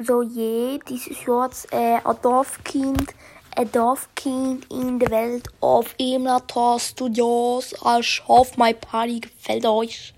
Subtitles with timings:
[0.00, 3.14] So je, dieses Jahr äh, ein Dorfkind,
[3.56, 7.74] ein Dorfkind in der Welt auf Emlata Studios.
[7.98, 10.14] Ich hoffe, meine Party gefällt euch.